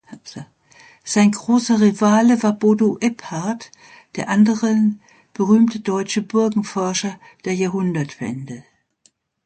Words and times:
Sein 1.03 1.29
großer 1.29 1.79
Rivale 1.79 2.41
war 2.41 2.53
Bodo 2.53 2.97
Ebhardt, 2.99 3.69
der 4.15 4.29
andere 4.29 4.75
berühmte 5.35 5.79
deutsche 5.79 6.23
Burgenforscher 6.23 7.19
der 7.45 7.53
Jahrhundertwende. 7.53 8.63